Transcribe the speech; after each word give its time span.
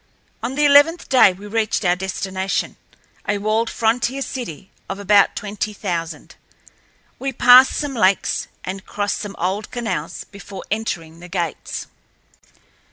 On 0.41 0.55
the 0.55 0.65
eleventh 0.65 1.09
day 1.09 1.31
we 1.31 1.45
reached 1.45 1.85
our 1.85 1.95
destination—a 1.95 3.37
walled 3.37 3.69
frontier 3.69 4.23
city 4.23 4.71
of 4.89 4.97
about 4.97 5.35
twenty 5.35 5.73
thousand. 5.73 6.37
We 7.19 7.31
passed 7.31 7.73
some 7.77 7.93
lakes, 7.93 8.47
and 8.63 8.83
crossed 8.83 9.19
some 9.19 9.35
old 9.37 9.69
canals 9.69 10.23
before 10.23 10.63
entering 10.71 11.19
the 11.19 11.29
gates. 11.29 11.85